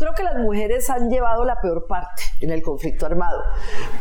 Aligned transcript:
creo 0.00 0.14
que 0.14 0.22
las 0.22 0.36
mujeres 0.36 0.88
han 0.88 1.10
llevado 1.10 1.44
la 1.44 1.60
peor 1.60 1.86
parte 1.86 2.22
en 2.40 2.50
el 2.50 2.62
conflicto 2.62 3.04
armado, 3.04 3.42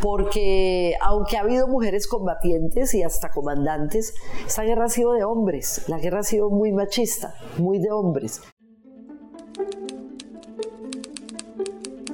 porque 0.02 0.96
aunque 1.02 1.36
ha 1.36 1.42
habido 1.42 1.68
mujeres 1.68 2.08
combatientes 2.08 2.94
y 2.94 3.04
hasta 3.04 3.32
comandantes, 3.32 4.16
esta 4.48 4.64
guerra 4.64 4.86
ha 4.86 4.90
sido 4.90 5.12
de 5.12 5.26
hombres, 5.26 5.84
la 5.90 6.00
guerra 6.00 6.22
ha 6.22 6.24
sido 6.24 6.50
muy 6.50 6.72
machista, 6.72 7.34
muy 7.58 7.80
de 7.80 7.92
hombres. 7.92 8.42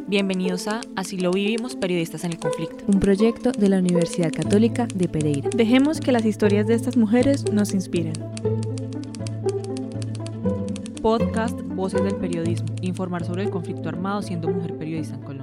Bienvenidos 0.08 0.68
a 0.68 0.82
Así 0.96 1.18
lo 1.18 1.32
vivimos, 1.32 1.76
periodistas 1.76 2.24
en 2.24 2.34
el 2.34 2.40
conflicto. 2.40 2.84
Un 2.88 3.00
proyecto 3.00 3.52
de 3.52 3.70
la 3.70 3.78
Universidad 3.78 4.32
Católica 4.32 4.88
de 4.96 5.08
Pereira. 5.08 5.50
Dejemos 5.56 6.00
que 6.00 6.12
las 6.12 6.26
historias 6.26 6.66
de 6.66 6.74
estas 6.74 6.98
mujeres 6.98 7.52
nos 7.52 7.74
inspiren. 7.74 8.14
Podcast 11.06 11.62
Voces 11.62 12.02
del 12.02 12.16
Periodismo. 12.16 12.66
Informar 12.82 13.24
sobre 13.24 13.44
el 13.44 13.52
conflicto 13.52 13.90
armado 13.90 14.24
siendo 14.24 14.48
mujer 14.48 14.76
periodista 14.76 15.14
en 15.14 15.22
Colombia. 15.22 15.35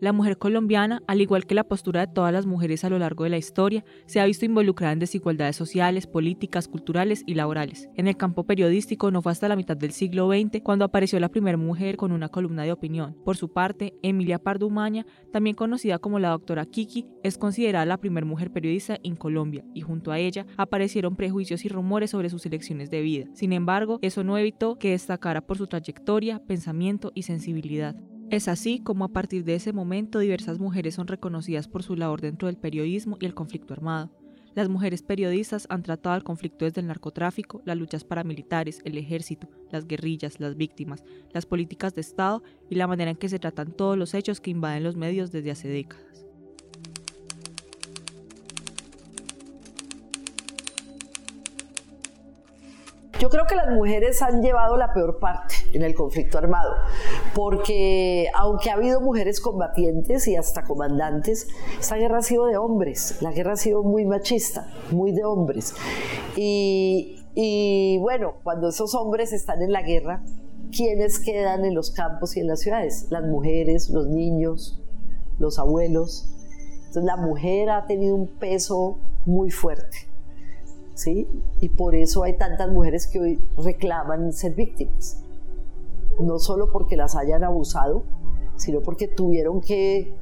La 0.00 0.14
mujer 0.14 0.38
colombiana, 0.38 1.02
al 1.06 1.20
igual 1.20 1.44
que 1.44 1.54
la 1.54 1.64
postura 1.64 2.06
de 2.06 2.12
todas 2.12 2.32
las 2.32 2.46
mujeres 2.46 2.84
a 2.84 2.88
lo 2.88 2.98
largo 2.98 3.24
de 3.24 3.30
la 3.30 3.36
historia, 3.36 3.84
se 4.06 4.18
ha 4.18 4.24
visto 4.24 4.46
involucrada 4.46 4.94
en 4.94 4.98
desigualdades 4.98 5.56
sociales, 5.56 6.06
políticas, 6.06 6.68
culturales 6.68 7.22
y 7.26 7.34
laborales. 7.34 7.90
En 7.96 8.08
el 8.08 8.16
campo 8.16 8.44
periodístico 8.44 9.10
no 9.10 9.20
fue 9.20 9.32
hasta 9.32 9.46
la 9.46 9.56
mitad 9.56 9.76
del 9.76 9.92
siglo 9.92 10.30
XX 10.30 10.62
cuando 10.62 10.86
apareció 10.86 11.20
la 11.20 11.28
primera 11.28 11.58
mujer 11.58 11.98
con 11.98 12.12
una 12.12 12.30
columna 12.30 12.62
de 12.62 12.72
opinión. 12.72 13.14
Por 13.26 13.36
su 13.36 13.52
parte, 13.52 13.92
Emilia 14.02 14.38
Pardo 14.38 14.66
Umaña, 14.66 15.04
también 15.32 15.54
conocida 15.54 15.98
como 15.98 16.18
la 16.18 16.30
doctora 16.30 16.64
Kiki, 16.64 17.06
es 17.22 17.36
considerada 17.36 17.84
la 17.84 17.98
primera 17.98 18.26
mujer 18.26 18.50
periodista 18.50 18.98
en 19.02 19.16
Colombia 19.16 19.66
y 19.74 19.82
junto 19.82 20.12
a 20.12 20.18
ella 20.18 20.46
aparecieron 20.56 21.14
prejuicios 21.14 21.66
y 21.66 21.68
rumores 21.68 22.10
sobre 22.10 22.30
sus 22.30 22.46
elecciones 22.46 22.90
de 22.90 23.02
vida. 23.02 23.26
Sin 23.34 23.52
embargo, 23.52 23.98
eso 24.00 24.24
no 24.24 24.38
evitó 24.38 24.78
que 24.78 24.92
destacara 24.92 25.42
por 25.42 25.58
su 25.58 25.66
trayectoria, 25.66 26.38
pensamiento 26.46 27.12
y 27.14 27.24
sensibilidad. 27.24 27.96
Es 28.30 28.46
así 28.46 28.78
como 28.78 29.04
a 29.04 29.08
partir 29.08 29.42
de 29.42 29.56
ese 29.56 29.72
momento 29.72 30.20
diversas 30.20 30.60
mujeres 30.60 30.94
son 30.94 31.08
reconocidas 31.08 31.66
por 31.66 31.82
su 31.82 31.96
labor 31.96 32.20
dentro 32.20 32.46
del 32.46 32.56
periodismo 32.56 33.16
y 33.20 33.26
el 33.26 33.34
conflicto 33.34 33.74
armado. 33.74 34.08
Las 34.54 34.68
mujeres 34.68 35.02
periodistas 35.02 35.66
han 35.68 35.82
tratado 35.82 36.14
el 36.14 36.22
conflicto 36.22 36.64
desde 36.64 36.80
el 36.80 36.86
narcotráfico, 36.86 37.60
las 37.64 37.76
luchas 37.76 38.04
paramilitares, 38.04 38.82
el 38.84 38.98
ejército, 38.98 39.48
las 39.72 39.88
guerrillas, 39.88 40.38
las 40.38 40.56
víctimas, 40.56 41.02
las 41.32 41.44
políticas 41.44 41.92
de 41.96 42.02
Estado 42.02 42.44
y 42.68 42.76
la 42.76 42.86
manera 42.86 43.10
en 43.10 43.16
que 43.16 43.28
se 43.28 43.40
tratan 43.40 43.72
todos 43.72 43.98
los 43.98 44.14
hechos 44.14 44.40
que 44.40 44.52
invaden 44.52 44.84
los 44.84 44.94
medios 44.94 45.32
desde 45.32 45.50
hace 45.50 45.66
décadas. 45.66 46.29
Yo 53.20 53.28
creo 53.28 53.44
que 53.46 53.54
las 53.54 53.68
mujeres 53.68 54.22
han 54.22 54.40
llevado 54.40 54.78
la 54.78 54.94
peor 54.94 55.18
parte 55.18 55.54
en 55.74 55.82
el 55.82 55.94
conflicto 55.94 56.38
armado, 56.38 56.72
porque 57.34 58.28
aunque 58.34 58.70
ha 58.70 58.74
habido 58.74 59.02
mujeres 59.02 59.42
combatientes 59.42 60.26
y 60.26 60.36
hasta 60.36 60.64
comandantes, 60.64 61.48
esta 61.78 61.96
guerra 61.96 62.20
ha 62.20 62.22
sido 62.22 62.46
de 62.46 62.56
hombres, 62.56 63.20
la 63.20 63.30
guerra 63.30 63.52
ha 63.52 63.56
sido 63.56 63.82
muy 63.82 64.06
machista, 64.06 64.68
muy 64.90 65.12
de 65.12 65.24
hombres. 65.24 65.74
Y, 66.34 67.22
y 67.34 67.98
bueno, 67.98 68.36
cuando 68.42 68.70
esos 68.70 68.94
hombres 68.94 69.34
están 69.34 69.60
en 69.60 69.72
la 69.72 69.82
guerra, 69.82 70.22
¿quiénes 70.74 71.18
quedan 71.18 71.66
en 71.66 71.74
los 71.74 71.90
campos 71.90 72.38
y 72.38 72.40
en 72.40 72.46
las 72.46 72.60
ciudades? 72.60 73.08
Las 73.10 73.24
mujeres, 73.24 73.90
los 73.90 74.06
niños, 74.06 74.80
los 75.38 75.58
abuelos. 75.58 76.26
Entonces 76.86 77.04
la 77.04 77.18
mujer 77.18 77.68
ha 77.68 77.84
tenido 77.84 78.14
un 78.14 78.28
peso 78.28 78.96
muy 79.26 79.50
fuerte. 79.50 80.09
Y 81.60 81.68
por 81.70 81.94
eso 81.94 82.24
hay 82.24 82.36
tantas 82.36 82.70
mujeres 82.70 83.06
que 83.06 83.20
hoy 83.20 83.40
reclaman 83.56 84.32
ser 84.32 84.54
víctimas. 84.54 85.24
No 86.20 86.38
solo 86.38 86.70
porque 86.72 86.96
las 86.96 87.16
hayan 87.16 87.44
abusado, 87.44 88.04
sino 88.56 88.80
porque 88.80 89.08
tuvieron 89.08 89.60
que 89.60 90.12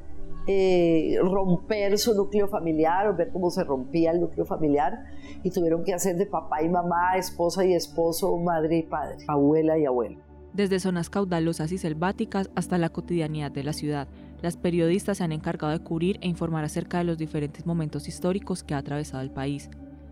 eh, 0.46 1.18
romper 1.20 1.98
su 1.98 2.14
núcleo 2.14 2.48
familiar 2.48 3.08
o 3.08 3.16
ver 3.16 3.30
cómo 3.32 3.50
se 3.50 3.64
rompía 3.64 4.12
el 4.12 4.20
núcleo 4.20 4.46
familiar 4.46 5.04
y 5.42 5.50
tuvieron 5.50 5.84
que 5.84 5.92
hacer 5.92 6.16
de 6.16 6.26
papá 6.26 6.62
y 6.62 6.68
mamá, 6.68 7.16
esposa 7.16 7.64
y 7.66 7.74
esposo, 7.74 8.36
madre 8.38 8.78
y 8.78 8.82
padre, 8.84 9.16
abuela 9.26 9.76
y 9.76 9.84
abuelo. 9.84 10.20
Desde 10.54 10.80
zonas 10.80 11.10
caudalosas 11.10 11.70
y 11.72 11.78
selváticas 11.78 12.50
hasta 12.54 12.78
la 12.78 12.88
cotidianidad 12.88 13.50
de 13.50 13.64
la 13.64 13.72
ciudad, 13.72 14.08
las 14.40 14.56
periodistas 14.56 15.18
se 15.18 15.24
han 15.24 15.32
encargado 15.32 15.72
de 15.72 15.84
cubrir 15.84 16.18
e 16.22 16.28
informar 16.28 16.64
acerca 16.64 16.98
de 16.98 17.04
los 17.04 17.18
diferentes 17.18 17.66
momentos 17.66 18.08
históricos 18.08 18.62
que 18.62 18.74
ha 18.74 18.78
atravesado 18.78 19.22
el 19.22 19.30
país, 19.30 19.68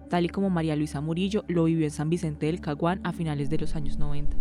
tal 0.08 0.24
y 0.24 0.28
como 0.28 0.50
María 0.50 0.76
Luisa 0.76 1.00
Murillo 1.00 1.44
lo 1.48 1.64
vivió 1.64 1.84
en 1.84 1.90
San 1.90 2.10
Vicente 2.10 2.46
del 2.46 2.60
Caguán 2.60 3.00
a 3.04 3.12
finales 3.12 3.50
de 3.50 3.58
los 3.58 3.76
años 3.76 3.98
90. 3.98 4.36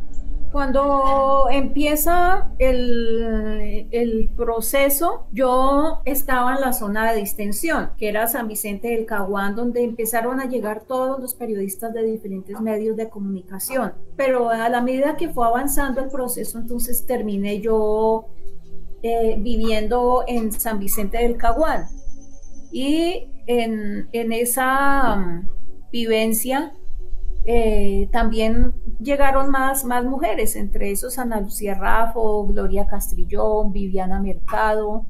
Cuando 0.52 1.48
empieza 1.52 2.50
el, 2.60 3.90
el, 3.92 4.30
proceso, 4.38 5.28
yo 5.34 6.00
estaba 6.06 6.56
en 6.56 6.62
la 6.62 6.72
zona 6.72 7.12
de 7.12 7.20
distensión, 7.20 7.90
que 7.98 8.08
era 8.08 8.26
San 8.28 8.48
Vicente 8.48 8.88
del 8.88 9.06
Caguán, 9.06 9.58
donde 9.58 9.84
empezaron 9.84 10.40
a 10.40 10.46
llegar 10.46 10.84
todos 10.88 11.20
los 11.20 11.34
periodistas 11.34 11.94
de 11.94 12.04
diferentes 12.04 12.58
medios 12.62 12.96
de 12.96 13.10
comunicación. 13.10 13.96
Pero 14.16 14.50
a 14.50 14.70
la 14.70 14.80
medida 14.80 15.18
que 15.18 15.28
fue 15.28 15.46
avanzando 15.46 16.02
el 16.02 16.08
proceso, 16.08 16.58
entonces 16.58 17.06
terminé 17.06 17.60
yo 17.60 18.28
eh, 19.04 19.36
viviendo 19.38 20.24
en 20.26 20.54
San 20.54 20.80
Vicente 20.80 21.18
del 21.18 21.36
Caguán. 21.36 21.88
Y 22.76 23.30
en, 23.48 24.10
en 24.12 24.34
esa 24.34 25.44
vivencia, 25.94 26.74
eh, 27.46 28.10
también 28.12 28.74
llegaron 29.00 29.50
más, 29.50 29.86
más 29.86 30.04
mujeres, 30.04 30.58
entre 30.58 30.92
esos 30.92 31.18
Ana 31.18 31.40
Lucía 31.40 31.76
Rafo, 31.76 32.46
Gloria 32.46 32.86
Castrillón, 32.86 33.72
Viviana 33.72 34.20
Mercado, 34.20 35.06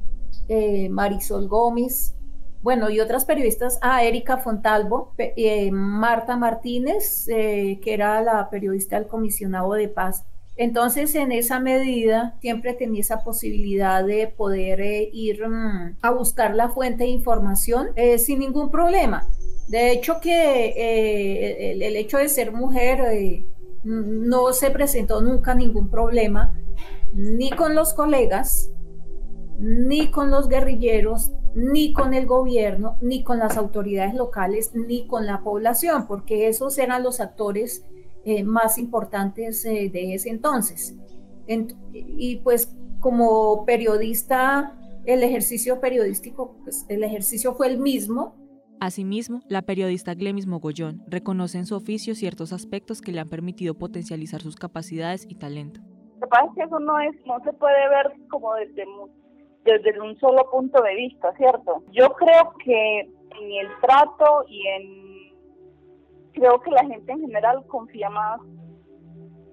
eh, 0.47 0.89
Marisol 0.89 1.47
Gómez, 1.47 2.13
bueno, 2.61 2.91
y 2.91 2.99
otras 2.99 3.25
periodistas, 3.25 3.79
a 3.81 3.95
ah, 3.95 4.03
Erika 4.03 4.37
Fontalvo, 4.37 5.15
eh, 5.17 5.71
Marta 5.71 6.37
Martínez, 6.37 7.25
que 7.25 7.79
era 7.83 8.21
la 8.21 8.47
periodista 8.51 8.99
del 8.99 9.07
comisionado 9.07 9.73
de 9.73 9.87
paz. 9.87 10.23
Entonces, 10.57 11.15
en 11.15 11.31
esa 11.31 11.59
medida, 11.59 12.37
siempre 12.39 12.73
tenía 12.73 13.01
esa 13.01 13.23
posibilidad 13.23 14.05
de 14.05 14.27
poder 14.27 14.79
ir 15.13 15.47
mm, 15.47 15.97
a 16.01 16.11
buscar 16.11 16.55
la 16.55 16.69
fuente 16.69 17.03
de 17.03 17.09
información 17.09 17.89
sin 18.17 18.39
ningún 18.39 18.71
problema. 18.71 19.27
De 19.67 19.91
hecho 19.91 20.19
que 20.21 20.67
eh, 20.77 21.71
el, 21.71 21.95
hecho 21.95 22.17
de 22.17 22.29
ser 22.29 22.51
mujer 22.51 22.99
eh, 23.11 23.45
no 23.83 24.53
se 24.53 24.69
presentó 24.69 25.21
nunca 25.21 25.55
ningún 25.55 25.89
problema, 25.89 26.53
ni 27.13 27.49
con 27.49 27.73
los 27.73 27.93
colegas, 27.93 28.69
ni 29.57 30.11
con 30.11 30.29
los 30.29 30.49
guerrilleros, 30.49 31.31
ni 31.55 31.93
con 31.93 32.13
el 32.13 32.27
gobierno, 32.27 32.97
ni 33.01 33.23
con 33.23 33.39
las 33.39 33.57
autoridades 33.57 34.13
locales, 34.13 34.71
ni 34.75 35.07
con 35.07 35.25
la 35.25 35.41
población, 35.41 36.05
porque 36.05 36.47
esos 36.47 36.77
eran 36.77 37.01
los 37.01 37.19
actores 37.19 37.85
eh, 38.25 38.43
más 38.43 38.77
importantes 38.77 39.63
de 39.63 40.13
ese 40.13 40.29
entonces. 40.29 40.95
y 41.93 42.37
pues 42.37 42.75
como 42.99 43.65
periodista, 43.65 44.77
el 45.05 45.23
ejercicio 45.23 45.79
periodístico, 45.79 46.57
pues 46.63 46.85
el 46.89 47.03
ejercicio 47.03 47.53
fue 47.53 47.67
el 47.67 47.77
mismo, 47.77 48.35
Asimismo, 48.79 49.41
la 49.47 49.61
periodista 49.61 50.13
Glemis 50.13 50.47
Mogollón 50.47 51.01
reconoce 51.07 51.57
en 51.57 51.65
su 51.65 51.75
oficio 51.75 52.13
ciertos 52.13 52.51
aspectos 52.51 53.01
que 53.01 53.11
le 53.11 53.21
han 53.21 53.29
permitido 53.29 53.73
potencializar 53.75 54.41
sus 54.41 54.55
capacidades 54.55 55.25
y 55.29 55.35
talento. 55.35 55.79
Lo 56.15 56.21
que 56.21 56.27
pasa 56.27 56.45
es 56.45 56.51
que 56.55 56.63
eso 56.63 56.79
no, 56.79 56.99
es, 56.99 57.15
no 57.25 57.39
se 57.43 57.53
puede 57.53 57.89
ver 57.89 58.13
como 58.29 58.53
desde, 58.55 58.85
desde 59.63 60.01
un 60.01 60.17
solo 60.19 60.49
punto 60.51 60.81
de 60.81 60.95
vista, 60.95 61.33
¿cierto? 61.37 61.83
Yo 61.91 62.09
creo 62.11 62.53
que 62.63 62.99
en 62.99 63.51
el 63.61 63.67
trato 63.81 64.45
y 64.47 64.67
en... 64.67 65.04
Creo 66.35 66.61
que 66.61 66.71
la 66.71 66.85
gente 66.85 67.11
en 67.11 67.21
general 67.21 67.65
confía 67.67 68.09
más 68.09 68.39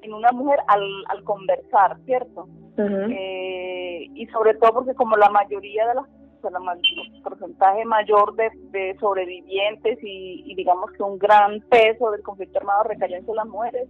en 0.02 0.12
una 0.12 0.32
mujer 0.32 0.58
al, 0.66 0.82
al 1.08 1.24
conversar, 1.24 1.98
¿cierto? 2.04 2.48
Eh, 2.76 4.08
y 4.14 4.26
sobre 4.28 4.54
todo 4.54 4.72
porque 4.74 4.94
como 4.94 5.16
la 5.16 5.30
mayoría 5.30 5.86
de 5.86 5.94
las 5.94 6.06
el 6.44 7.22
porcentaje 7.22 7.84
mayor 7.84 8.34
de, 8.34 8.96
sobrevivientes 8.98 9.98
y, 10.02 10.54
digamos 10.56 10.90
que 10.92 11.02
un 11.02 11.18
gran 11.18 11.60
peso 11.70 12.10
del 12.10 12.22
conflicto 12.22 12.58
armado 12.58 12.84
recayó 12.84 13.16
en 13.16 13.36
las 13.36 13.46
mujeres. 13.46 13.88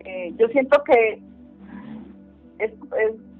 Eh, 0.00 0.34
yo 0.36 0.48
siento 0.48 0.82
que 0.84 1.22
es, 2.58 2.72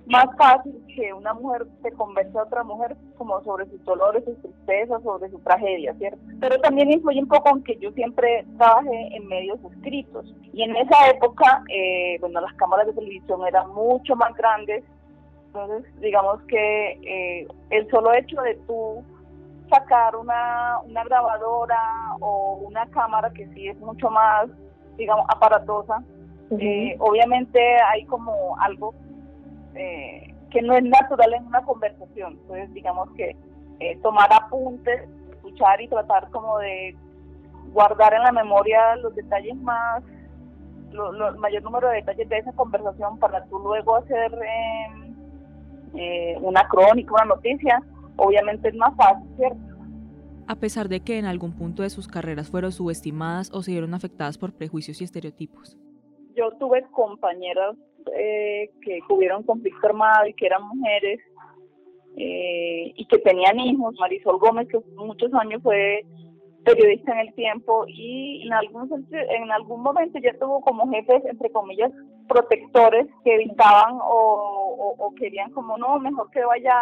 más 0.06 0.26
fácil 0.36 0.72
que 0.94 1.12
una 1.12 1.34
mujer 1.34 1.66
se 1.82 1.92
converse 1.92 2.38
a 2.38 2.44
otra 2.44 2.62
mujer 2.62 2.96
como 3.16 3.42
sobre 3.42 3.66
sus 3.66 3.84
dolores, 3.84 4.24
sus 4.24 4.40
tristezas, 4.40 5.02
sobre 5.02 5.30
su 5.30 5.38
tragedia, 5.40 5.94
¿cierto? 5.94 6.18
Pero 6.40 6.58
también 6.60 6.92
influye 6.92 7.20
un 7.20 7.28
poco 7.28 7.50
en 7.50 7.64
que 7.64 7.76
yo 7.78 7.90
siempre 7.92 8.44
trabajé 8.56 9.16
en 9.16 9.26
medios 9.26 9.58
escritos 9.72 10.32
y 10.52 10.62
en 10.62 10.76
esa 10.76 11.08
época, 11.08 11.64
eh, 11.68 12.18
bueno, 12.20 12.40
las 12.40 12.54
cámaras 12.54 12.86
de 12.86 12.92
televisión 12.92 13.46
eran 13.46 13.70
mucho 13.72 14.16
más 14.16 14.34
grandes 14.34 14.84
entonces, 15.46 16.00
digamos 16.00 16.42
que 16.48 16.90
eh, 17.02 17.48
el 17.70 17.90
solo 17.90 18.12
hecho 18.12 18.38
de 18.42 18.56
tú 18.66 19.02
sacar 19.70 20.14
una, 20.14 20.80
una 20.84 21.02
grabadora 21.04 21.80
o 22.20 22.60
una 22.62 22.86
cámara 22.90 23.30
que 23.30 23.48
sí 23.54 23.68
es 23.68 23.78
mucho 23.78 24.10
más 24.10 24.50
digamos, 24.96 25.26
aparatosa. 25.28 26.02
Eh, 26.58 26.96
obviamente 26.98 27.60
hay 27.92 28.04
como 28.04 28.56
algo 28.60 28.94
eh, 29.76 30.34
que 30.50 30.62
no 30.62 30.74
es 30.74 30.84
natural 30.84 31.34
en 31.34 31.46
una 31.46 31.62
conversación. 31.62 32.38
Entonces, 32.40 32.72
digamos 32.72 33.10
que 33.16 33.36
eh, 33.80 33.98
tomar 34.02 34.32
apuntes, 34.32 35.08
escuchar 35.32 35.80
y 35.80 35.88
tratar 35.88 36.30
como 36.30 36.58
de 36.58 36.96
guardar 37.72 38.14
en 38.14 38.22
la 38.22 38.32
memoria 38.32 38.96
los 38.96 39.14
detalles 39.14 39.56
más, 39.56 40.02
el 40.90 41.38
mayor 41.38 41.62
número 41.62 41.88
de 41.88 41.96
detalles 41.96 42.28
de 42.28 42.38
esa 42.38 42.52
conversación 42.52 43.18
para 43.18 43.44
tú 43.46 43.58
luego 43.58 43.96
hacer 43.96 44.32
em, 44.32 45.14
eh, 45.94 46.38
una 46.40 46.66
crónica, 46.68 47.12
una 47.12 47.34
noticia, 47.34 47.82
obviamente 48.16 48.68
es 48.68 48.74
más 48.76 48.94
fácil, 48.96 49.28
¿cierto? 49.36 49.58
A 50.48 50.54
pesar 50.54 50.88
de 50.88 51.00
que 51.00 51.18
en 51.18 51.24
algún 51.24 51.52
punto 51.52 51.82
de 51.82 51.90
sus 51.90 52.06
carreras 52.06 52.48
fueron 52.48 52.70
subestimadas 52.70 53.50
o 53.52 53.62
se 53.62 53.72
vieron 53.72 53.94
afectadas 53.94 54.38
por 54.38 54.52
prejuicios 54.52 55.00
y 55.00 55.04
estereotipos. 55.04 55.76
Yo 56.36 56.50
tuve 56.52 56.82
compañeras 56.92 57.76
eh, 58.14 58.70
que 58.82 59.00
tuvieron 59.08 59.42
conflicto 59.42 59.86
armado 59.86 60.26
y 60.26 60.34
que 60.34 60.46
eran 60.46 60.62
mujeres 60.68 61.20
eh, 62.16 62.92
y 62.96 63.06
que 63.06 63.18
tenían 63.18 63.58
hijos. 63.60 63.94
Marisol 63.98 64.38
Gómez, 64.38 64.68
que 64.68 64.78
muchos 64.96 65.32
años 65.34 65.62
fue 65.62 66.04
periodista 66.66 67.12
en 67.12 67.18
el 67.20 67.34
tiempo 67.34 67.84
y 67.86 68.42
en 68.44 68.52
algún, 68.52 69.06
en 69.12 69.52
algún 69.52 69.82
momento 69.82 70.18
ya 70.18 70.36
tuvo 70.38 70.60
como 70.60 70.90
jefes, 70.90 71.24
entre 71.24 71.50
comillas, 71.50 71.92
protectores 72.28 73.06
que 73.24 73.34
evitaban 73.34 73.98
o, 74.02 75.14
querían 75.16 75.50
como, 75.52 75.78
no, 75.78 75.98
mejor 75.98 76.30
que 76.30 76.44
vaya 76.44 76.74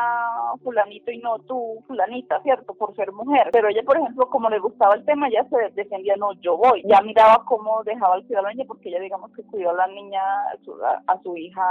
fulanito 0.62 1.12
y 1.12 1.18
no 1.18 1.38
tú, 1.40 1.84
fulanita, 1.86 2.42
¿cierto? 2.42 2.74
Por 2.74 2.96
ser 2.96 3.12
mujer. 3.12 3.50
Pero 3.52 3.68
ella, 3.68 3.82
por 3.84 3.96
ejemplo, 3.96 4.28
como 4.28 4.50
le 4.50 4.58
gustaba 4.58 4.96
el 4.96 5.04
tema, 5.04 5.30
ya 5.30 5.44
se 5.48 5.70
defendía, 5.74 6.16
no, 6.16 6.32
yo 6.40 6.56
voy. 6.56 6.82
Ya 6.84 7.00
miraba 7.02 7.44
cómo 7.46 7.84
dejaba 7.84 8.16
el 8.16 8.26
cuidado 8.26 8.48
a 8.48 8.64
porque 8.66 8.88
ella, 8.88 8.98
digamos, 8.98 9.30
que 9.32 9.44
cuidó 9.44 9.70
a 9.70 9.74
la 9.74 9.86
niña, 9.86 10.20
a 11.06 11.22
su 11.22 11.36
hija 11.36 11.62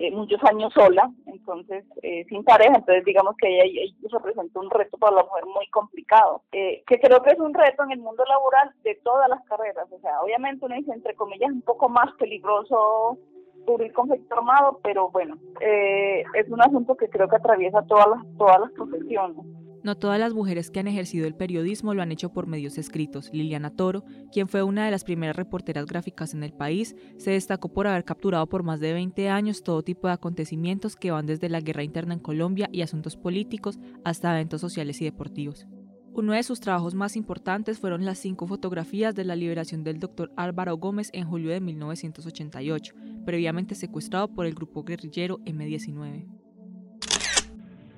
eh, 0.00 0.12
muchos 0.12 0.40
años 0.44 0.72
sola, 0.72 1.10
entonces 1.26 1.84
eh, 2.02 2.24
sin 2.28 2.44
pareja, 2.44 2.76
entonces 2.76 3.04
digamos 3.04 3.36
que 3.36 3.48
ella, 3.48 3.92
representa 4.12 4.60
un 4.60 4.70
reto 4.70 4.96
para 4.96 5.16
la 5.16 5.24
mujer 5.24 5.44
muy 5.46 5.66
complicado, 5.70 6.42
eh, 6.52 6.84
que 6.86 7.00
creo 7.00 7.20
que 7.20 7.30
es 7.32 7.40
un 7.40 7.52
reto 7.52 7.82
en 7.82 7.90
el 7.90 7.98
mundo 7.98 8.24
laboral 8.24 8.72
de 8.84 8.94
todas 9.02 9.28
las 9.28 9.44
carreras, 9.46 9.90
o 9.90 9.98
sea, 9.98 10.22
obviamente 10.22 10.64
uno 10.64 10.76
dice 10.76 10.92
entre 10.92 11.16
comillas 11.16 11.50
un 11.50 11.62
poco 11.62 11.88
más 11.88 12.12
peligroso 12.16 13.18
cubrir 13.66 13.92
conflicto 13.92 14.36
armado, 14.36 14.78
pero 14.84 15.10
bueno, 15.10 15.36
es 15.60 16.48
un 16.48 16.62
asunto 16.62 16.96
que 16.96 17.10
creo 17.10 17.28
que 17.28 17.36
atraviesa 17.36 17.82
todas 17.82 18.06
las, 18.06 18.36
todas 18.38 18.60
las 18.60 18.70
profesiones. 18.70 19.44
No 19.84 19.96
todas 19.96 20.18
las 20.18 20.34
mujeres 20.34 20.70
que 20.70 20.80
han 20.80 20.88
ejercido 20.88 21.26
el 21.26 21.36
periodismo 21.36 21.94
lo 21.94 22.02
han 22.02 22.10
hecho 22.10 22.32
por 22.32 22.46
medios 22.46 22.78
escritos. 22.78 23.30
Liliana 23.32 23.70
Toro, 23.70 24.04
quien 24.32 24.48
fue 24.48 24.62
una 24.62 24.84
de 24.84 24.90
las 24.90 25.04
primeras 25.04 25.36
reporteras 25.36 25.86
gráficas 25.86 26.34
en 26.34 26.42
el 26.42 26.52
país, 26.52 26.96
se 27.16 27.30
destacó 27.30 27.72
por 27.72 27.86
haber 27.86 28.04
capturado 28.04 28.48
por 28.48 28.64
más 28.64 28.80
de 28.80 28.92
20 28.92 29.28
años 29.28 29.62
todo 29.62 29.82
tipo 29.82 30.08
de 30.08 30.14
acontecimientos 30.14 30.96
que 30.96 31.10
van 31.10 31.26
desde 31.26 31.48
la 31.48 31.60
guerra 31.60 31.84
interna 31.84 32.14
en 32.14 32.20
Colombia 32.20 32.68
y 32.72 32.82
asuntos 32.82 33.16
políticos 33.16 33.78
hasta 34.04 34.34
eventos 34.34 34.60
sociales 34.60 35.00
y 35.00 35.04
deportivos. 35.04 35.66
Uno 36.12 36.32
de 36.32 36.42
sus 36.42 36.58
trabajos 36.58 36.94
más 36.94 37.14
importantes 37.14 37.78
fueron 37.78 38.04
las 38.04 38.18
cinco 38.18 38.48
fotografías 38.48 39.14
de 39.14 39.24
la 39.24 39.36
liberación 39.36 39.84
del 39.84 40.00
doctor 40.00 40.32
Álvaro 40.36 40.76
Gómez 40.76 41.10
en 41.12 41.28
julio 41.28 41.50
de 41.50 41.60
1988, 41.60 42.94
previamente 43.24 43.76
secuestrado 43.76 44.26
por 44.26 44.46
el 44.46 44.54
grupo 44.54 44.82
guerrillero 44.82 45.38
M19. 45.44 46.37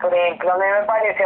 Por 0.00 0.14
ejemplo, 0.14 0.52
a 0.52 0.56
mí 0.56 0.64
me 0.64 0.86
parece, 0.86 1.24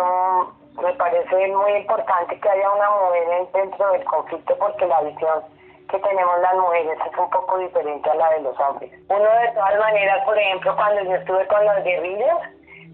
me 0.82 0.92
parece 0.94 1.48
muy 1.48 1.72
importante 1.72 2.40
que 2.40 2.48
haya 2.48 2.70
una 2.72 2.90
mujer 2.90 3.48
dentro 3.52 3.92
del 3.92 4.04
conflicto 4.04 4.56
porque 4.58 4.86
la 4.86 5.00
visión 5.02 5.42
que 5.90 5.98
tenemos 5.98 6.40
las 6.40 6.54
mujeres 6.56 6.98
es 7.06 7.18
un 7.18 7.30
poco 7.30 7.58
diferente 7.58 8.10
a 8.10 8.14
la 8.14 8.30
de 8.30 8.40
los 8.40 8.58
hombres. 8.58 8.90
Uno 9.08 9.18
de 9.18 9.48
todas 9.54 9.78
maneras, 9.78 10.24
por 10.24 10.36
ejemplo, 10.36 10.74
cuando 10.74 11.02
yo 11.02 11.14
estuve 11.14 11.46
con 11.46 11.64
las 11.64 11.84
guerrillas, 11.84 12.38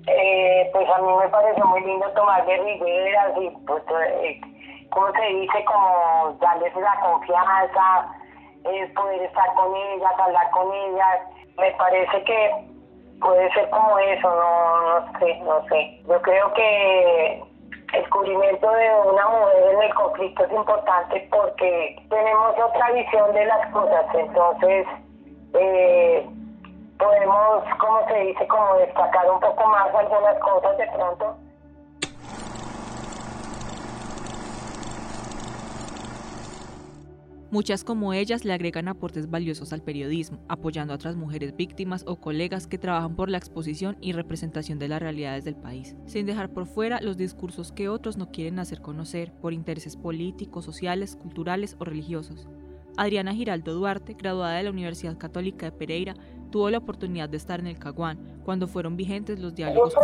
eh, 0.07 0.69
pues 0.73 0.89
a 0.89 0.99
mí 0.99 1.13
me 1.17 1.29
pareció 1.29 1.65
muy 1.67 1.81
lindo 1.83 2.11
tomar 2.11 2.45
guerrilleras 2.45 3.33
y 3.39 3.51
pues, 3.67 3.83
eh, 4.05 4.41
¿cómo 4.91 5.13
se 5.13 5.23
dice? 5.23 5.65
Como 5.65 6.37
darles 6.41 6.75
la 6.77 7.01
confianza, 7.01 8.13
eh, 8.65 8.93
poder 8.95 9.23
estar 9.23 9.55
con 9.55 9.75
ellas, 9.75 10.13
hablar 10.19 10.51
con 10.51 10.73
ellas. 10.73 11.21
Me 11.57 11.71
parece 11.73 12.25
que 12.25 12.71
puede 13.21 13.53
ser 13.53 13.69
como 13.71 13.99
eso, 13.99 14.29
no, 14.29 15.01
no 15.01 15.19
sé, 15.19 15.37
no 15.41 15.65
sé. 15.69 16.01
Yo 16.09 16.21
creo 16.23 16.53
que 16.55 17.43
el 17.93 18.03
descubrimiento 18.03 18.71
de 18.71 18.91
una 19.07 19.29
mujer 19.29 19.75
en 19.75 19.83
el 19.83 19.95
conflicto 19.95 20.45
es 20.45 20.53
importante 20.53 21.29
porque 21.31 21.97
tenemos 22.09 22.55
otra 22.59 22.91
visión 22.93 23.33
de 23.33 23.45
las 23.47 23.67
cosas, 23.73 24.05
entonces 24.15 24.87
eh, 25.55 26.27
podemos, 26.99 27.65
como 27.79 28.07
se 28.09 28.15
dice, 28.21 28.47
como 28.47 28.75
destacar 28.77 29.31
un 29.31 29.41
poco 29.41 29.67
más 29.67 29.95
algunas 29.95 30.39
cosas 30.39 30.77
de 30.79 30.87
pronto. 30.89 31.37
Muchas 37.53 37.83
como 37.83 38.13
ellas 38.13 38.45
le 38.45 38.53
agregan 38.53 38.87
aportes 38.87 39.29
valiosos 39.29 39.73
al 39.73 39.83
periodismo, 39.83 40.39
apoyando 40.47 40.93
a 40.93 40.97
otras 40.97 41.17
mujeres 41.17 41.57
víctimas 41.57 42.05
o 42.07 42.15
colegas 42.15 42.69
que 42.69 42.79
trabajan 42.79 43.17
por 43.17 43.29
la 43.29 43.39
exposición 43.39 43.97
y 44.01 44.13
representación 44.13 44.79
de 44.79 44.87
las 44.87 45.03
realidades 45.03 45.45
del 45.45 45.57
país, 45.57 45.97
sin 46.07 46.27
dejar 46.27 46.51
por 46.51 46.67
fuera 46.67 47.01
los 47.01 47.17
discursos 47.17 47.73
que 47.73 47.89
otros 47.89 48.17
no 48.17 48.31
quieren 48.31 48.61
hacer 48.61 48.81
conocer 48.81 49.33
por 49.33 49.53
intereses 49.53 49.97
políticos, 49.97 50.65
sociales, 50.65 51.17
culturales 51.17 51.75
o 51.81 51.85
religiosos. 51.85 52.47
Adriana 52.97 53.35
Giraldo 53.35 53.75
Duarte, 53.75 54.15
graduada 54.15 54.55
de 54.55 54.63
la 54.63 54.71
Universidad 54.71 55.19
Católica 55.19 55.67
de 55.67 55.73
Pereira, 55.73 56.15
tuvo 56.53 56.71
la 56.71 56.79
oportunidad 56.79 57.29
de 57.29 57.37
estar 57.37 57.59
en 57.59 57.67
el 57.67 57.81
Caguán 57.81 58.19
cuando 58.45 58.69
fueron 58.69 58.97
vigentes 58.97 59.41
los 59.41 59.57
diálogos. 59.57 59.93
Yo 59.93 60.01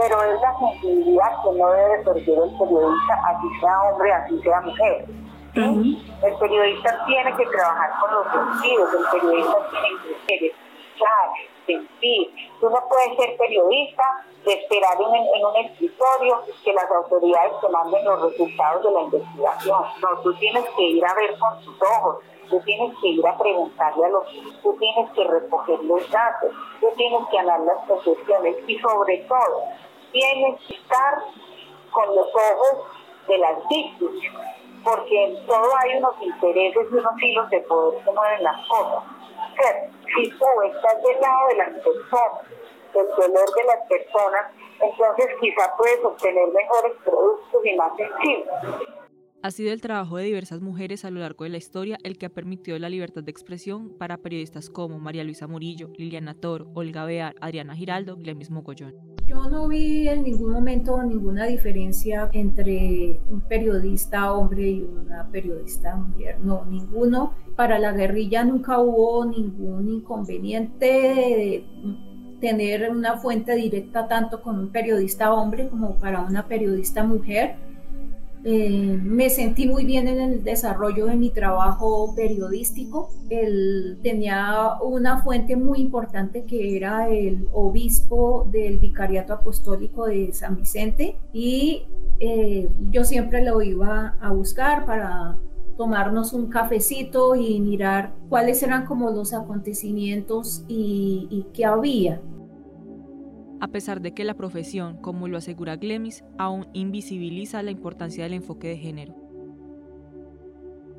pero 0.00 0.22
es 0.22 0.40
la 0.40 0.58
sensibilidad 0.58 1.42
que 1.42 1.58
no 1.58 1.70
debe 1.72 2.04
perder 2.04 2.38
el 2.38 2.58
periodista, 2.58 3.14
así 3.28 3.60
sea 3.60 3.82
hombre, 3.82 4.12
así 4.12 4.40
sea 4.40 4.60
mujer. 4.62 5.04
El 5.54 6.36
periodista 6.38 7.04
tiene 7.06 7.36
que 7.36 7.46
trabajar 7.46 7.90
con 8.00 8.14
los 8.14 8.26
sentidos, 8.32 8.88
el 8.94 9.20
periodista 9.20 9.56
tiene 9.70 10.38
que 10.40 10.46
escuchar, 10.46 11.28
sentir. 11.66 12.34
Tú 12.60 12.70
no 12.70 12.78
puedes 12.88 13.16
ser 13.18 13.36
periodista 13.36 14.24
de 14.46 14.52
esperar 14.54 14.96
en, 15.00 15.14
en, 15.16 15.44
un 15.44 15.56
escritorio 15.66 16.42
que 16.64 16.72
las 16.72 16.90
autoridades 16.90 17.52
te 17.60 17.68
manden 17.68 18.04
los 18.04 18.22
resultados 18.22 18.82
de 18.82 18.90
la 18.92 19.00
investigación. 19.02 19.84
No, 20.00 20.22
tú 20.22 20.32
tienes 20.34 20.64
que 20.76 20.82
ir 20.82 21.04
a 21.04 21.14
ver 21.14 21.38
con 21.38 21.60
tus 21.62 21.76
ojos, 21.82 22.24
tú 22.48 22.58
tienes 22.60 22.96
que 23.02 23.08
ir 23.08 23.26
a 23.26 23.36
preguntarle 23.36 24.06
a 24.06 24.08
los, 24.08 24.26
tú 24.62 24.74
tienes 24.78 25.10
que 25.10 25.24
recoger 25.24 25.84
los 25.84 26.10
datos, 26.10 26.52
tú 26.80 26.86
tienes 26.96 27.20
que 27.30 27.38
hablar 27.38 27.60
las 27.60 27.84
percepciones 27.86 28.56
y 28.66 28.78
sobre 28.78 29.18
todo 29.28 29.64
tienes 30.12 30.60
que 30.66 30.74
estar 30.74 31.18
con 31.90 32.14
los 32.14 32.26
ojos 32.26 32.86
de 33.28 33.38
las 33.38 33.56
víctimas, 33.68 34.14
porque 34.84 35.24
en 35.24 35.46
todo 35.46 35.70
hay 35.78 35.98
unos 35.98 36.14
intereses 36.20 36.86
y 36.90 36.94
unos 36.94 37.22
hilos 37.22 37.50
de 37.50 37.60
poder 37.60 38.04
que 38.04 38.10
mueven 38.10 38.42
las 38.42 38.68
cosas. 38.68 39.04
si 40.14 40.30
tú 40.30 40.46
estás 40.64 41.02
del 41.02 41.20
lado 41.20 41.48
de 41.48 41.54
las 41.56 41.68
personas, 41.68 42.42
del 42.94 43.08
dolor 43.08 43.54
de 43.54 43.64
las 43.64 43.86
personas, 43.88 44.52
entonces 44.80 45.26
quizá 45.40 45.74
puedes 45.76 46.04
obtener 46.04 46.48
mejores 46.48 46.92
productos 47.04 47.64
y 47.64 47.76
más 47.76 47.92
sensibles. 47.96 48.99
Ha 49.42 49.50
sido 49.52 49.72
el 49.72 49.80
trabajo 49.80 50.18
de 50.18 50.24
diversas 50.24 50.60
mujeres 50.60 51.06
a 51.06 51.10
lo 51.10 51.20
largo 51.20 51.44
de 51.44 51.50
la 51.50 51.56
historia 51.56 51.96
el 52.02 52.18
que 52.18 52.26
ha 52.26 52.28
permitido 52.28 52.78
la 52.78 52.90
libertad 52.90 53.24
de 53.24 53.30
expresión 53.30 53.88
para 53.96 54.18
periodistas 54.18 54.68
como 54.68 54.98
María 54.98 55.24
Luisa 55.24 55.46
Murillo, 55.46 55.90
Liliana 55.96 56.34
Toro, 56.34 56.70
Olga 56.74 57.06
Bear, 57.06 57.34
Adriana 57.40 57.74
Giraldo, 57.74 58.18
Glemis 58.18 58.50
Mogollón. 58.50 58.92
Yo 59.26 59.48
no 59.48 59.66
vi 59.66 60.06
en 60.08 60.24
ningún 60.24 60.52
momento 60.52 61.02
ninguna 61.02 61.46
diferencia 61.46 62.28
entre 62.34 63.18
un 63.30 63.40
periodista 63.40 64.30
hombre 64.34 64.72
y 64.72 64.82
una 64.82 65.26
periodista 65.30 65.96
mujer, 65.96 66.38
no, 66.40 66.66
ninguno. 66.66 67.32
Para 67.56 67.78
la 67.78 67.92
guerrilla 67.92 68.44
nunca 68.44 68.78
hubo 68.78 69.24
ningún 69.24 69.88
inconveniente 69.88 70.84
de 70.84 71.64
tener 72.42 72.90
una 72.90 73.16
fuente 73.16 73.54
directa 73.54 74.06
tanto 74.06 74.42
con 74.42 74.58
un 74.58 74.68
periodista 74.68 75.32
hombre 75.32 75.70
como 75.70 75.96
para 75.96 76.20
una 76.20 76.46
periodista 76.46 77.04
mujer 77.04 77.69
eh, 78.42 78.98
me 79.02 79.28
sentí 79.28 79.68
muy 79.68 79.84
bien 79.84 80.08
en 80.08 80.18
el 80.20 80.44
desarrollo 80.44 81.06
de 81.06 81.16
mi 81.16 81.30
trabajo 81.30 82.14
periodístico. 82.14 83.10
Él 83.28 83.98
tenía 84.02 84.76
una 84.82 85.22
fuente 85.22 85.56
muy 85.56 85.80
importante 85.80 86.44
que 86.44 86.76
era 86.76 87.08
el 87.08 87.48
obispo 87.52 88.46
del 88.50 88.78
Vicariato 88.78 89.34
Apostólico 89.34 90.06
de 90.06 90.32
San 90.32 90.56
Vicente 90.56 91.18
y 91.34 91.86
eh, 92.18 92.68
yo 92.90 93.04
siempre 93.04 93.44
lo 93.44 93.60
iba 93.60 94.16
a 94.20 94.32
buscar 94.32 94.86
para 94.86 95.36
tomarnos 95.76 96.32
un 96.32 96.48
cafecito 96.48 97.34
y 97.34 97.60
mirar 97.60 98.12
cuáles 98.28 98.62
eran 98.62 98.86
como 98.86 99.10
los 99.10 99.32
acontecimientos 99.34 100.64
y, 100.66 101.26
y 101.30 101.46
qué 101.52 101.66
había. 101.66 102.20
A 103.60 103.68
pesar 103.68 104.00
de 104.00 104.12
que 104.12 104.24
la 104.24 104.34
profesión, 104.34 104.96
como 105.00 105.28
lo 105.28 105.36
asegura 105.36 105.76
Glemis, 105.76 106.24
aún 106.38 106.66
invisibiliza 106.72 107.62
la 107.62 107.70
importancia 107.70 108.24
del 108.24 108.34
enfoque 108.34 108.68
de 108.68 108.76
género. 108.76 109.14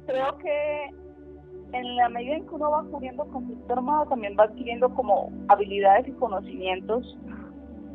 Creo 0.06 0.38
que 0.38 0.92
en 1.74 1.96
la 1.96 2.10
medida 2.10 2.36
en 2.36 2.46
que 2.46 2.56
uno 2.56 2.72
va 2.72 2.84
cubriendo 2.84 3.26
conflicto 3.26 3.74
armado, 3.74 4.06
también 4.08 4.36
va 4.38 4.44
adquiriendo 4.44 4.94
como 4.94 5.32
habilidades 5.48 6.08
y 6.08 6.12
conocimientos 6.12 7.18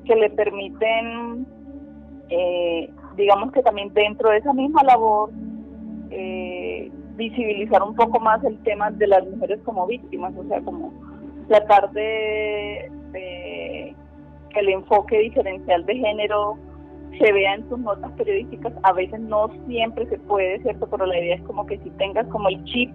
que 0.04 0.16
le 0.16 0.30
permiten, 0.30 1.46
eh, 2.30 2.90
digamos 3.16 3.52
que 3.52 3.62
también 3.62 3.92
dentro 3.92 4.30
de 4.30 4.38
esa 4.38 4.52
misma 4.52 4.82
labor, 4.82 5.30
eh, 6.10 6.90
visibilizar 7.16 7.82
un 7.82 7.94
poco 7.94 8.20
más 8.20 8.42
el 8.44 8.58
tema 8.62 8.90
de 8.90 9.06
las 9.06 9.26
mujeres 9.26 9.60
como 9.64 9.86
víctimas, 9.86 10.32
o 10.36 10.44
sea, 10.44 10.60
como 10.62 10.92
tratar 11.48 11.90
de, 11.92 12.90
el 14.60 14.68
enfoque 14.68 15.18
diferencial 15.18 15.84
de 15.86 15.96
género 15.96 16.56
se 17.18 17.32
vea 17.32 17.54
en 17.54 17.68
sus 17.68 17.78
notas 17.78 18.12
periodísticas. 18.12 18.72
A 18.82 18.92
veces 18.92 19.20
no 19.20 19.50
siempre 19.66 20.06
se 20.06 20.18
puede, 20.18 20.60
¿cierto? 20.60 20.86
Pero 20.90 21.06
la 21.06 21.18
idea 21.18 21.36
es 21.36 21.42
como 21.42 21.66
que 21.66 21.78
si 21.78 21.90
tengas 21.90 22.26
como 22.28 22.48
el 22.48 22.62
chip, 22.64 22.90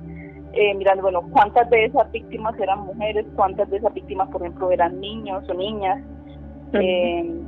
eh, 0.54 0.74
mirando, 0.76 1.04
bueno, 1.04 1.22
cuántas 1.32 1.70
de 1.70 1.86
esas 1.86 2.12
víctimas 2.12 2.60
eran 2.60 2.86
mujeres, 2.86 3.26
cuántas 3.36 3.70
de 3.70 3.78
esas 3.78 3.94
víctimas, 3.94 4.30
por 4.30 4.42
ejemplo, 4.42 4.72
eran 4.72 5.00
niños 5.00 5.44
o 5.50 5.54
niñas. 5.54 6.04
eh, 6.74 7.42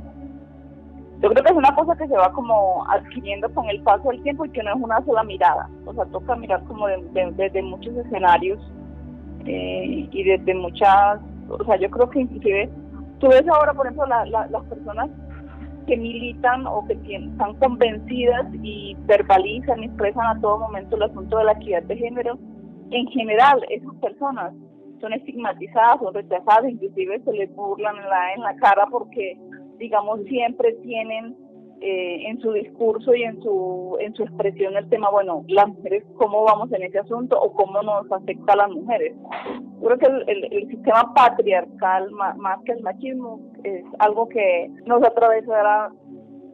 yo 1.20 1.30
creo 1.30 1.42
que 1.42 1.52
es 1.52 1.56
una 1.56 1.74
cosa 1.74 1.96
que 1.96 2.06
se 2.06 2.16
va 2.16 2.30
como 2.32 2.84
adquiriendo 2.90 3.48
con 3.54 3.66
el 3.70 3.80
paso 3.82 4.10
del 4.10 4.22
tiempo 4.22 4.44
y 4.44 4.50
que 4.50 4.62
no 4.62 4.74
es 4.74 4.82
una 4.82 5.02
sola 5.06 5.22
mirada. 5.22 5.70
O 5.86 5.94
sea, 5.94 6.04
toca 6.06 6.36
mirar 6.36 6.62
como 6.64 6.86
desde 6.86 7.62
muchos 7.62 7.96
escenarios 7.96 8.60
eh, 9.46 10.06
y 10.10 10.24
desde 10.24 10.54
muchas, 10.54 11.20
o 11.48 11.64
sea, 11.64 11.76
yo 11.76 11.88
creo 11.88 12.10
que 12.10 12.20
inclusive 12.20 12.68
tú 13.18 13.28
ves 13.28 13.46
ahora, 13.48 13.72
por 13.74 13.86
ejemplo, 13.86 14.06
las 14.06 14.64
personas 14.64 15.10
que 15.86 15.96
militan 15.96 16.66
o 16.66 16.86
que 16.86 16.94
están 16.94 17.54
convencidas 17.56 18.46
y 18.62 18.96
verbalizan 19.00 19.82
y 19.82 19.86
expresan 19.86 20.36
a 20.36 20.40
todo 20.40 20.58
momento 20.58 20.96
el 20.96 21.02
asunto 21.02 21.38
de 21.38 21.44
la 21.44 21.52
equidad 21.52 21.82
de 21.82 21.96
género, 21.96 22.38
en 22.90 23.06
general 23.08 23.60
esas 23.68 23.94
personas 23.96 24.54
son 25.00 25.12
estigmatizadas 25.12 26.00
o 26.00 26.10
rechazadas, 26.10 26.70
inclusive 26.70 27.20
se 27.20 27.32
les 27.32 27.54
burlan 27.54 27.96
en 27.96 28.08
la, 28.08 28.32
en 28.34 28.40
la 28.42 28.56
cara 28.56 28.86
porque 28.90 29.38
digamos, 29.78 30.20
siempre 30.24 30.72
tienen 30.82 31.36
eh, 31.86 32.30
en 32.30 32.40
su 32.40 32.50
discurso 32.52 33.14
y 33.14 33.24
en 33.24 33.42
su, 33.42 33.98
en 34.00 34.14
su 34.14 34.22
expresión 34.22 34.74
el 34.74 34.88
tema, 34.88 35.10
bueno, 35.10 35.44
las 35.48 35.68
mujeres, 35.68 36.02
¿cómo 36.16 36.42
vamos 36.42 36.72
en 36.72 36.82
ese 36.82 36.98
asunto 36.98 37.38
o 37.38 37.52
cómo 37.52 37.82
nos 37.82 38.10
afecta 38.10 38.54
a 38.54 38.56
las 38.56 38.70
mujeres? 38.70 39.14
creo 39.82 39.98
que 39.98 40.06
el, 40.06 40.44
el, 40.50 40.68
sistema 40.70 41.12
patriarcal, 41.12 42.10
más, 42.12 42.38
más, 42.38 42.58
que 42.64 42.72
el 42.72 42.82
machismo, 42.82 43.38
es 43.64 43.84
algo 43.98 44.26
que 44.30 44.70
nos 44.86 45.02
atravesará 45.04 45.92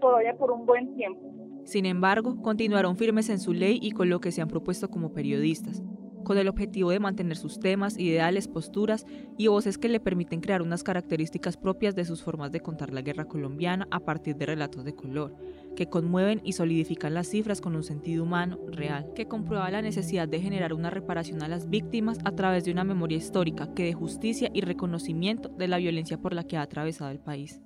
todavía 0.00 0.34
por 0.37 0.50
un 0.50 0.66
buen 0.66 0.96
tiempo. 0.96 1.20
Sin 1.64 1.87
embargo, 1.87 2.42
continuaron 2.42 2.96
firmes 2.96 3.28
en 3.28 3.38
su 3.38 3.52
ley 3.52 3.78
y 3.80 3.92
con 3.92 4.08
lo 4.08 4.20
que 4.20 4.32
se 4.32 4.42
han 4.42 4.49
propuesto 4.49 4.90
como 4.90 5.12
periodistas 5.12 5.80
con 6.25 6.39
el 6.39 6.49
objetivo 6.49 6.91
de 6.91 7.00
mantener 7.00 7.37
sus 7.37 7.61
temas, 7.61 7.99
ideales, 7.99 8.49
posturas 8.49 9.07
y 9.39 9.47
voces 9.49 9.79
que 9.79 9.89
le 9.89 10.00
permiten 10.00 10.41
crear 10.41 10.62
unas 10.62 10.83
características 10.83 11.57
propias 11.57 11.95
de 11.95 12.05
sus 12.05 12.23
formas 12.23 12.53
de 12.53 12.61
contar 12.61 12.93
la 12.93 13.03
guerra 13.03 13.25
colombiana 13.25 13.87
a 13.91 14.00
partir 14.00 14.37
de 14.37 14.47
relatos 14.47 14.85
de 14.85 14.95
color, 14.95 15.35
que 15.77 15.89
conmueven 15.89 16.41
y 16.45 16.53
solidifican 16.53 17.15
las 17.15 17.29
cifras 17.29 17.61
con 17.61 17.77
un 17.77 17.83
sentido 17.83 18.25
humano, 18.25 18.59
real, 18.69 19.12
que 19.15 19.27
comprueba 19.27 19.71
la 19.71 19.83
necesidad 19.83 20.29
de 20.29 20.41
generar 20.41 20.73
una 20.73 20.91
reparación 20.91 21.43
a 21.43 21.49
las 21.49 21.69
víctimas 21.69 22.19
a 22.25 22.33
través 22.33 22.65
de 22.65 22.73
una 22.73 22.85
memoria 22.85 23.19
histórica 23.19 23.73
que 23.75 23.85
dé 23.85 23.93
justicia 23.93 24.50
y 24.53 24.61
reconocimiento 24.61 25.49
de 25.49 25.69
la 25.69 25.79
violencia 25.79 26.19
por 26.19 26.35
la 26.35 26.45
que 26.45 26.57
ha 26.57 26.62
atravesado 26.62 27.11
el 27.11 27.21
país. 27.21 27.61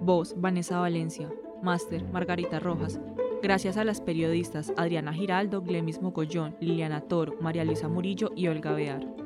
Voz, 0.00 0.34
Vanessa 0.36 0.80
Valencia. 0.80 1.30
Máster 1.62 2.04
Margarita 2.04 2.60
Rojas. 2.60 3.00
Gracias 3.42 3.76
a 3.76 3.84
las 3.84 4.00
periodistas 4.00 4.72
Adriana 4.76 5.12
Giraldo, 5.12 5.62
Glemis 5.62 6.00
Mogollón, 6.02 6.56
Liliana 6.60 7.00
Toro, 7.00 7.36
María 7.40 7.64
Luisa 7.64 7.88
Murillo 7.88 8.30
y 8.36 8.48
Olga 8.48 8.72
Bear. 8.72 9.21